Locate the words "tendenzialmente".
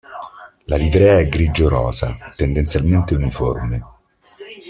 2.35-3.13